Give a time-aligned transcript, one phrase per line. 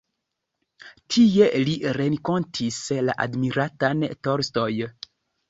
[1.15, 4.69] Tie li renkontis la admiratan Tolstoj.